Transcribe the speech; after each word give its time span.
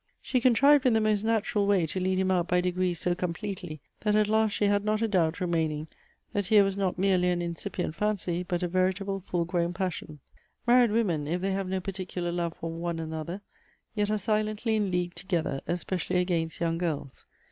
She 0.19 0.41
contrived 0.41 0.87
in 0.87 0.93
the 0.93 0.99
most 0.99 1.23
natural 1.23 1.67
way 1.67 1.85
to 1.85 1.99
lead 1.99 2.17
him 2.17 2.31
out 2.31 2.47
by 2.47 2.59
degrees 2.59 2.99
so 2.99 3.13
completely, 3.13 3.81
that 3.99 4.15
at 4.15 4.27
last 4.27 4.53
she 4.53 4.65
had 4.65 4.83
not 4.83 5.03
a 5.03 5.07
doubt 5.07 5.39
rem.aining 5.39 5.89
that 6.33 6.47
here 6.47 6.63
was 6.63 6.75
not 6.75 6.97
merely 6.97 7.29
an 7.29 7.39
incipient 7.39 7.93
fancy, 7.93 8.41
but 8.41 8.63
a 8.63 8.67
veritable, 8.67 9.19
full 9.19 9.45
grown 9.45 9.73
passion. 9.73 10.17
Man 10.65 10.89
ied 10.89 10.91
women, 10.91 11.27
if 11.27 11.39
they 11.41 11.51
have 11.51 11.67
no 11.69 11.79
particular 11.79 12.31
love 12.31 12.55
for 12.57 12.71
one 12.71 12.97
another, 12.97 13.41
yet 13.93 14.09
arc 14.09 14.21
silently 14.21 14.75
in 14.75 14.89
league 14.89 15.13
together, 15.13 15.61
especially 15.67 16.15
against 16.15 16.59
young 16.59 16.79
girls. 16.79 17.27